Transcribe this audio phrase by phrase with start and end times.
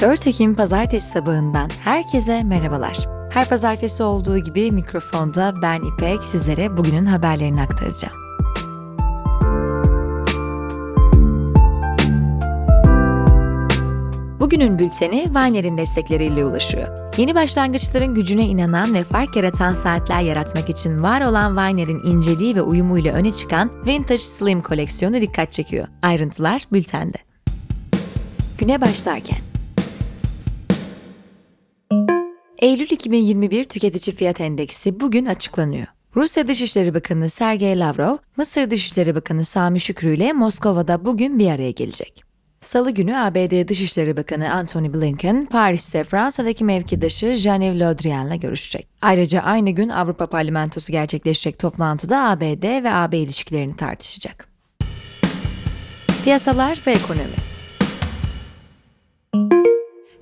[0.00, 3.08] 4 Ekim pazartesi sabahından herkese merhabalar.
[3.30, 8.14] Her pazartesi olduğu gibi mikrofonda ben İpek sizlere bugünün haberlerini aktaracağım.
[14.40, 16.88] Bugünün bülteni Viner'in destekleriyle ulaşıyor.
[17.16, 22.62] Yeni başlangıçların gücüne inanan ve fark yaratan saatler yaratmak için var olan Viner'in inceliği ve
[22.62, 25.86] uyumuyla öne çıkan Vintage Slim koleksiyonu dikkat çekiyor.
[26.02, 27.18] Ayrıntılar bültende.
[28.58, 29.49] Güne başlarken
[32.60, 35.86] Eylül 2021 tüketici fiyat endeksi bugün açıklanıyor.
[36.16, 41.70] Rusya Dışişleri Bakanı Sergey Lavrov, Mısır Dışişleri Bakanı Sami Şükrü ile Moskova'da bugün bir araya
[41.70, 42.24] gelecek.
[42.60, 48.88] Salı günü ABD Dışişleri Bakanı Antony Blinken, Paris'te Fransa'daki mevkidaşı Jean-Yves Le Drian'la görüşecek.
[49.02, 54.48] Ayrıca aynı gün Avrupa Parlamentosu gerçekleşecek toplantıda ABD ve AB ilişkilerini tartışacak.
[56.24, 57.49] Piyasalar ve ekonomi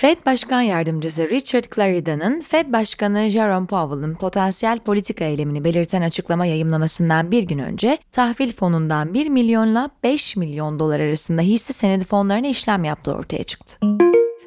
[0.00, 7.30] Fed Başkan Yardımcısı Richard Clarida'nın Fed Başkanı Jerome Powell'ın potansiyel politika eylemini belirten açıklama yayımlamasından
[7.30, 12.84] bir gün önce tahvil fonundan 1 milyonla 5 milyon dolar arasında hisse senedi fonlarına işlem
[12.84, 13.78] yaptığı ortaya çıktı.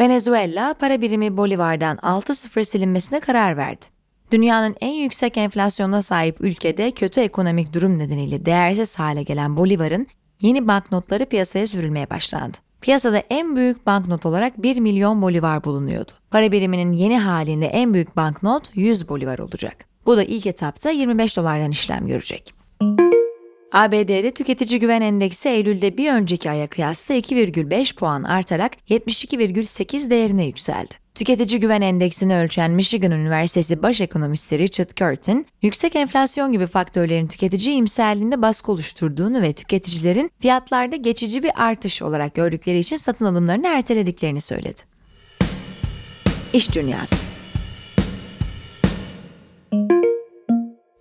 [0.00, 3.84] Venezuela para birimi Bolivar'dan 6-0 silinmesine karar verdi.
[4.32, 10.06] Dünyanın en yüksek enflasyona sahip ülkede kötü ekonomik durum nedeniyle değersiz hale gelen Bolivar'ın
[10.40, 12.65] yeni banknotları piyasaya sürülmeye başlandı.
[12.80, 16.12] Piyasada en büyük banknot olarak 1 milyon bolivar bulunuyordu.
[16.30, 19.86] Para biriminin yeni halinde en büyük banknot 100 bolivar olacak.
[20.06, 22.54] Bu da ilk etapta 25 dolardan işlem görecek.
[23.72, 30.94] ABD'de tüketici güven endeksi Eylül'de bir önceki aya kıyasla 2,5 puan artarak 72,8 değerine yükseldi.
[31.14, 37.74] Tüketici güven endeksini ölçen Michigan Üniversitesi baş ekonomisti Richard Curtin, yüksek enflasyon gibi faktörlerin tüketici
[37.76, 44.40] imserliğinde baskı oluşturduğunu ve tüketicilerin fiyatlarda geçici bir artış olarak gördükleri için satın alımlarını ertelediklerini
[44.40, 44.80] söyledi.
[46.52, 47.35] İş Dünyası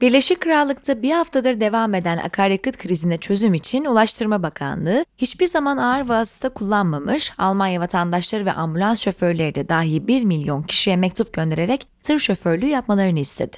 [0.00, 6.08] Birleşik Krallık'ta bir haftadır devam eden akaryakıt krizine çözüm için Ulaştırma Bakanlığı hiçbir zaman ağır
[6.08, 12.18] vasıta kullanmamış Almanya vatandaşları ve ambulans şoförleri de dahi 1 milyon kişiye mektup göndererek tır
[12.18, 13.56] şoförlüğü yapmalarını istedi.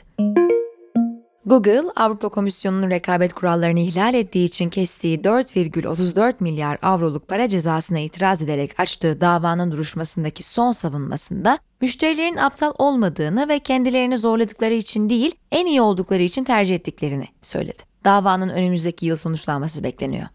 [1.46, 8.42] Google, Avrupa Komisyonu'nun rekabet kurallarını ihlal ettiği için kestiği 4,34 milyar avroluk para cezasına itiraz
[8.42, 15.66] ederek açtığı davanın duruşmasındaki son savunmasında müşterilerin aptal olmadığını ve kendilerini zorladıkları için değil, en
[15.66, 17.82] iyi oldukları için tercih ettiklerini söyledi.
[18.04, 20.26] Davanın önümüzdeki yıl sonuçlanması bekleniyor.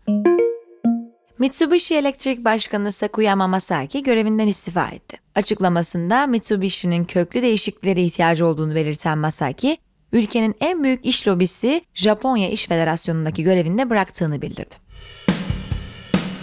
[1.40, 5.18] Mitsubishi Elektrik Başkanı Sakuyama Masaki görevinden istifa etti.
[5.36, 9.78] Açıklamasında Mitsubishi'nin köklü değişikliklere ihtiyacı olduğunu belirten Masaki,
[10.12, 14.76] ülkenin en büyük iş lobisi Japonya İş Federasyonu'ndaki görevinde bıraktığını bildirdi.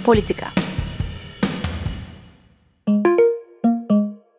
[0.05, 0.47] Politika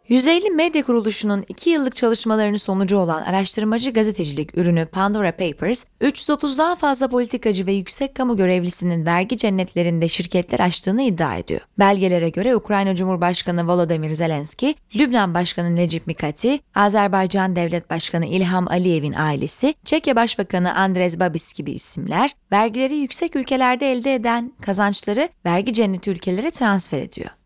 [0.09, 7.07] 150 Medya Kuruluşu'nun 2 yıllık çalışmalarının sonucu olan araştırmacı gazetecilik ürünü Pandora Papers, 330'dan fazla
[7.07, 11.61] politikacı ve yüksek kamu görevlisinin vergi cennetlerinde şirketler açtığını iddia ediyor.
[11.79, 19.13] Belgelere göre Ukrayna Cumhurbaşkanı Volodymyr Zelenski, Lübnan Başkanı Necip Mikati, Azerbaycan Devlet Başkanı İlham Aliyev'in
[19.13, 26.11] ailesi, Çekya Başbakanı Andres Babis gibi isimler, vergileri yüksek ülkelerde elde eden kazançları vergi cenneti
[26.11, 27.38] ülkelere transfer ediyor.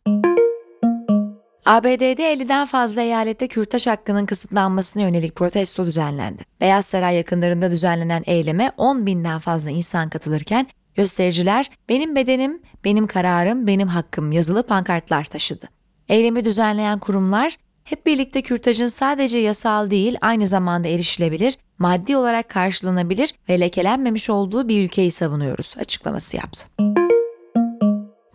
[1.66, 6.44] ABD'de 50'den fazla eyalette kürtaj hakkının kısıtlanmasına yönelik protesto düzenlendi.
[6.62, 13.68] Beyaz Saray yakınlarında düzenlenen eyleme 10 binden fazla insan katılırken göstericiler benim bedenim, benim kararım,
[13.68, 15.70] benim hakkım yazılı pankartlar taşıdı.
[16.10, 23.36] Eylemi düzenleyen kurumlar hep birlikte kürtajın sadece yasal değil aynı zamanda erişilebilir, maddi olarak karşılanabilir
[23.50, 26.68] ve lekelenmemiş olduğu bir ülkeyi savunuyoruz açıklaması yaptı.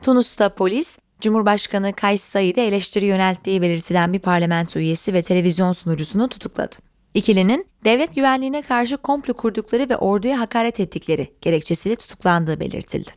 [0.02, 6.76] Tunus'ta polis Cumhurbaşkanı Kays Said'e eleştiri yönelttiği belirtilen bir parlamento üyesi ve televizyon sunucusunu tutukladı.
[7.14, 13.10] İkilinin devlet güvenliğine karşı komplo kurdukları ve orduya hakaret ettikleri gerekçesiyle tutuklandığı belirtildi.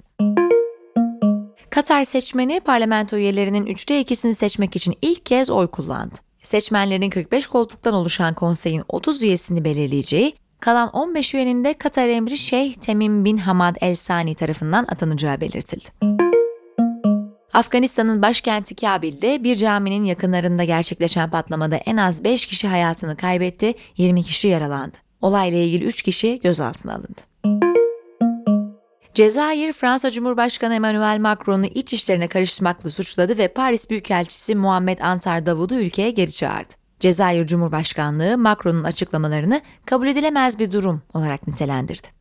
[1.69, 6.15] Katar seçmeni parlamento üyelerinin üçte ikisini seçmek için ilk kez oy kullandı.
[6.41, 12.73] Seçmenlerin 45 koltuktan oluşan konseyin 30 üyesini belirleyeceği, kalan 15 üyenin de Katar emri Şeyh
[12.73, 16.20] Temim bin Hamad El Sani tarafından atanacağı belirtildi.
[17.53, 24.24] Afganistan'ın başkenti Kabil'de bir caminin yakınlarında gerçekleşen patlamada en az 5 kişi hayatını kaybetti, 20
[24.24, 24.98] kişi yaralandı.
[25.21, 27.21] Olayla ilgili 3 kişi gözaltına alındı.
[29.13, 35.75] Cezayir, Fransa Cumhurbaşkanı Emmanuel Macron'u iç işlerine karıştırmakla suçladı ve Paris Büyükelçisi Muhammed Antar Davud'u
[35.75, 36.74] ülkeye geri çağırdı.
[37.00, 42.20] Cezayir Cumhurbaşkanlığı Macron'un açıklamalarını kabul edilemez bir durum olarak nitelendirdi.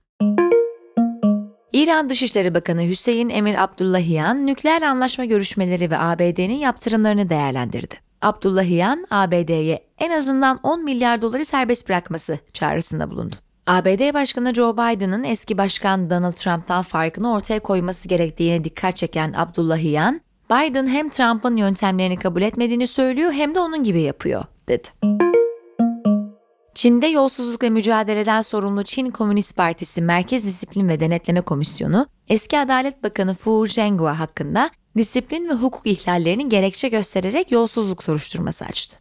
[1.73, 7.95] İran Dışişleri Bakanı Hüseyin Emir Abdullahiyan nükleer anlaşma görüşmeleri ve ABD'nin yaptırımlarını değerlendirdi.
[8.23, 13.37] Abdullahian, ABD'ye en azından 10 milyar doları serbest bırakması çağrısında bulundu.
[13.67, 20.21] ABD Başkanı Joe Biden'ın eski başkan Donald Trump'tan farkını ortaya koyması gerektiğine dikkat çeken Abdullahian,
[20.51, 24.89] Biden hem Trump'ın yöntemlerini kabul etmediğini söylüyor hem de onun gibi yapıyor, dedi.
[26.81, 33.35] Çin'de yolsuzlukla mücadeleden sorumlu Çin Komünist Partisi Merkez Disiplin ve Denetleme Komisyonu, eski Adalet Bakanı
[33.35, 38.99] Fu Zhenghua hakkında disiplin ve hukuk ihlallerini gerekçe göstererek yolsuzluk soruşturması açtı.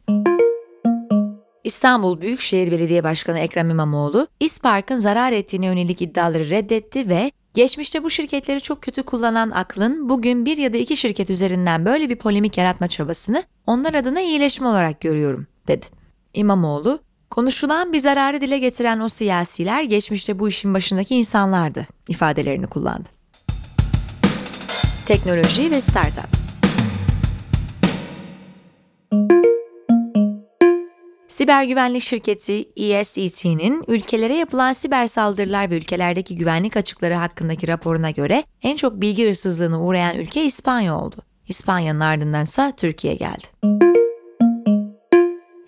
[1.64, 8.10] İstanbul Büyükşehir Belediye Başkanı Ekrem İmamoğlu, İspark'ın zarar ettiğine yönelik iddiaları reddetti ve geçmişte bu
[8.10, 12.58] şirketleri çok kötü kullanan aklın bugün bir ya da iki şirket üzerinden böyle bir polemik
[12.58, 15.86] yaratma çabasını onlar adına iyileşme olarak görüyorum, dedi.
[16.34, 17.00] İmamoğlu,
[17.30, 23.10] konuşulan bir zararı dile getiren o siyasiler geçmişte bu işin başındaki insanlardı ifadelerini kullandı.
[25.06, 26.40] Teknoloji ve Startup
[31.28, 38.44] Siber güvenlik şirketi ESET'nin ülkelere yapılan siber saldırılar ve ülkelerdeki güvenlik açıkları hakkındaki raporuna göre
[38.62, 41.16] en çok bilgi hırsızlığına uğrayan ülke İspanya oldu.
[41.48, 43.69] İspanya'nın ardından ise Türkiye geldi.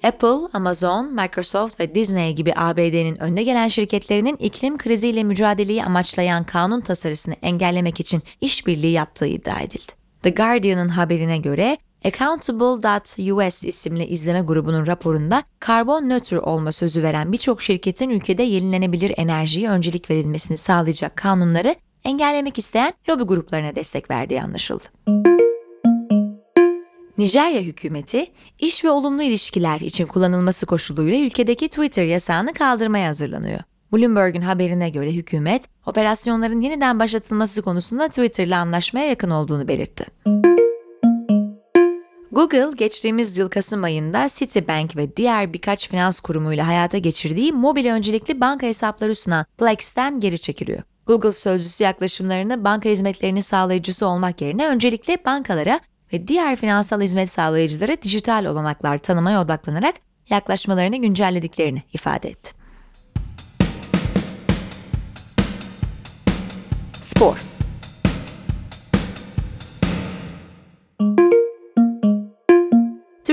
[0.04, 6.82] Apple, Amazon, Microsoft ve Disney gibi ABD'nin önde gelen şirketlerinin iklim kriziyle mücadeleyi amaçlayan kanun
[6.82, 9.92] tasarısını engellemek için işbirliği yaptığı iddia edildi.
[10.24, 17.62] The Guardian'ın haberine göre Accountable.us isimli izleme grubunun raporunda karbon nötr olma sözü veren birçok
[17.62, 24.84] şirketin ülkede yenilenebilir enerjiye öncelik verilmesini sağlayacak kanunları engellemek isteyen lobi gruplarına destek verdiği anlaşıldı.
[27.22, 33.60] Nijerya hükümeti, iş ve olumlu ilişkiler için kullanılması koşuluyla ülkedeki Twitter yasağını kaldırmaya hazırlanıyor.
[33.94, 40.06] Bloomberg'un haberine göre hükümet, operasyonların yeniden başlatılması konusunda Twitter'la anlaşmaya yakın olduğunu belirtti.
[42.32, 48.42] Google geçtiğimiz yıl Kasım ayında Citibank ve diğer birkaç finans kurumuyla hayata geçirdiği mobil öncelikli
[48.42, 50.82] banka hesapları sunan Plex'ten geri çekiliyor.
[51.08, 55.80] Google sözcüsü yaklaşımlarını banka hizmetlerinin sağlayıcısı olmak yerine öncelikle bankalara
[56.14, 59.96] ve diğer finansal hizmet sağlayıcılara dijital olanaklar tanımaya odaklanarak
[60.30, 62.52] yaklaşmalarını güncellediklerini ifade etti.
[67.02, 67.61] Spor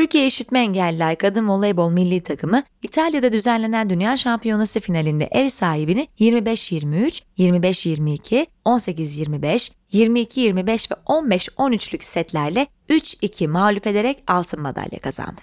[0.08, 7.22] Türkiye İşitme Engelliler Kadın Voleybol Milli Takımı İtalya'da düzenlenen Dünya Şampiyonası finalinde ev sahibini 25-23,
[7.38, 15.40] 25-22, 18-25, 22-25 ve 15-13'lük setlerle 3-2 mağlup ederek altın madalya kazandı.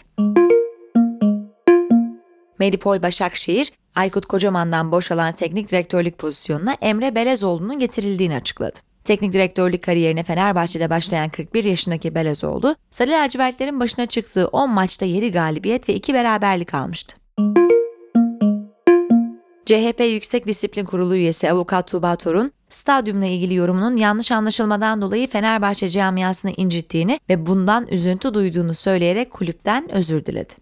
[2.59, 8.79] Medipol Başakşehir, Aykut Kocaman'dan boşalan teknik direktörlük pozisyonuna Emre Belezoğlu'nun getirildiğini açıkladı.
[9.05, 15.31] Teknik direktörlük kariyerine Fenerbahçe'de başlayan 41 yaşındaki Belezoğlu, Sarı lacivertlerin başına çıktığı 10 maçta 7
[15.31, 17.17] galibiyet ve 2 beraberlik almıştı.
[19.65, 25.89] CHP Yüksek Disiplin Kurulu üyesi avukat Tuğba Torun, stadyumla ilgili yorumunun yanlış anlaşılmadan dolayı Fenerbahçe
[25.89, 30.53] camiasını incittiğini ve bundan üzüntü duyduğunu söyleyerek kulüpten özür diledi.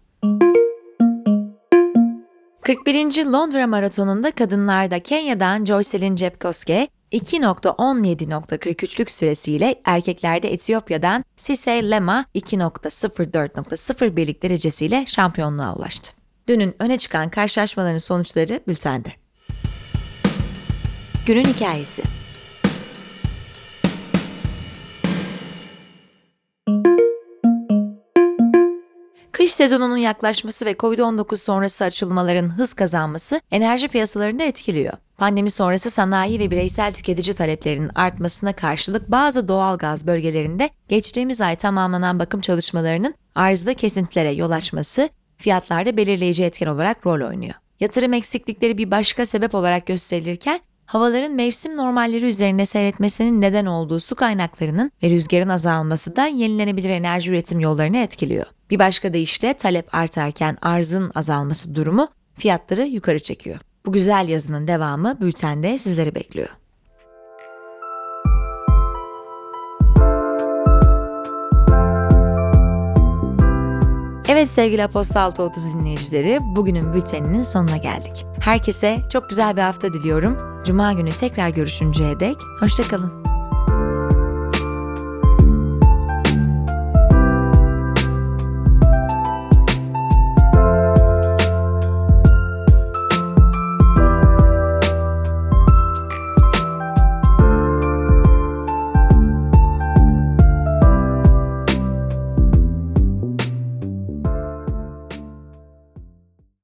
[2.62, 3.24] 41.
[3.24, 15.74] Londra Maratonu'nda kadınlarda Kenya'dan Joycelyn Jepkoske, 2.17.43'lük süresiyle erkeklerde Etiyopya'dan Sisey Lema 2.04.01'lik derecesiyle şampiyonluğa
[15.74, 16.12] ulaştı.
[16.48, 19.12] Dünün öne çıkan karşılaşmaların sonuçları bültende.
[21.26, 22.02] Günün hikayesi
[29.34, 34.92] Kış sezonunun yaklaşması ve Covid-19 sonrası açılmaların hız kazanması enerji piyasalarını etkiliyor.
[35.18, 41.56] Pandemi sonrası sanayi ve bireysel tüketici taleplerinin artmasına karşılık bazı doğal gaz bölgelerinde geçtiğimiz ay
[41.56, 47.54] tamamlanan bakım çalışmalarının arzda kesintilere yol açması fiyatlarda belirleyici etken olarak rol oynuyor.
[47.80, 54.14] Yatırım eksiklikleri bir başka sebep olarak gösterilirken havaların mevsim normalleri üzerinde seyretmesinin neden olduğu su
[54.14, 58.46] kaynaklarının ve rüzgarın azalması da yenilenebilir enerji üretim yollarını etkiliyor.
[58.70, 63.58] Bir başka deyişle talep artarken arzın azalması durumu fiyatları yukarı çekiyor.
[63.86, 66.48] Bu güzel yazının devamı bültende sizleri bekliyor.
[74.28, 78.26] Evet sevgili Apostal 30 dinleyicileri, bugünün bülteninin sonuna geldik.
[78.40, 80.64] Herkese çok güzel bir hafta diliyorum.
[80.64, 83.23] Cuma günü tekrar görüşünceye dek hoşçakalın.